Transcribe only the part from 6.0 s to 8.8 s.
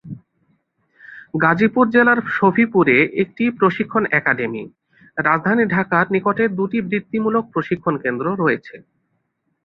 নিকটে দুটি বৃত্তিমূলক প্রশিক্ষণ কেন্দ্র রয়েছে।